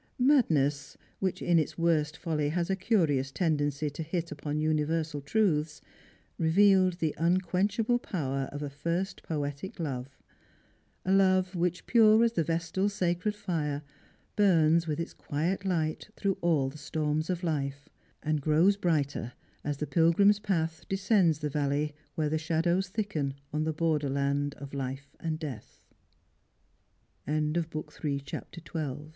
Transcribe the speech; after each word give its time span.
Madness, 0.17 0.97
which 1.19 1.43
in 1.43 1.59
its 1.59 1.77
worst 1.77 2.17
folly 2.17 2.49
has 2.49 2.71
a 2.71 2.75
curious 2.75 3.31
tendency 3.31 3.87
to 3.91 4.01
hit 4.01 4.31
upon 4.31 4.59
universal 4.59 5.21
truths, 5.21 5.79
revealed 6.39 6.93
the 6.93 7.13
unquenchable 7.19 7.99
power 7.99 8.49
of 8.51 8.63
a 8.63 8.69
first 8.71 9.21
poetic 9.21 9.79
love— 9.79 10.17
a 11.05 11.11
love 11.13 11.53
which, 11.53 11.85
pure 11.85 12.23
as 12.23 12.31
the 12.31 12.43
vestal's 12.43 12.95
sacred 12.95 13.35
fire, 13.35 13.83
burns 14.35 14.87
with 14.87 14.99
its 14.99 15.13
quiet 15.13 15.65
light 15.65 16.09
through 16.15 16.39
all 16.41 16.67
the 16.67 16.79
storms 16.79 17.29
of 17.29 17.41
hfe, 17.41 17.85
and 18.23 18.41
grows 18.41 18.77
brighter 18.77 19.33
as 19.63 19.77
the 19.77 19.85
pilgrim's 19.85 20.39
path 20.39 20.83
descends 20.89 21.37
the 21.37 21.47
valley 21.47 21.93
where 22.15 22.27
the 22.27 22.39
shadows 22.39 22.87
thicken 22.89 23.35
on 23.53 23.65
the 23.65 23.71
border 23.71 24.09
land 24.09 24.55
of 24.59 24.71
hfe 24.71 25.01
and 25.19 25.37
de 25.37 25.61